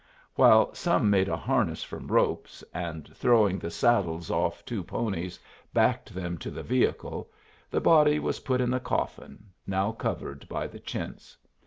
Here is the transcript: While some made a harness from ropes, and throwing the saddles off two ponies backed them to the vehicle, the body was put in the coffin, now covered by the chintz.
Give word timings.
While 0.33 0.73
some 0.73 1.11
made 1.11 1.29
a 1.29 1.37
harness 1.37 1.83
from 1.83 2.07
ropes, 2.07 2.63
and 2.73 3.07
throwing 3.15 3.59
the 3.59 3.69
saddles 3.69 4.31
off 4.31 4.65
two 4.65 4.83
ponies 4.83 5.39
backed 5.75 6.15
them 6.15 6.39
to 6.39 6.49
the 6.49 6.63
vehicle, 6.63 7.29
the 7.69 7.81
body 7.81 8.17
was 8.17 8.39
put 8.39 8.61
in 8.61 8.71
the 8.71 8.79
coffin, 8.79 9.51
now 9.67 9.91
covered 9.91 10.49
by 10.49 10.65
the 10.65 10.79
chintz. 10.79 11.37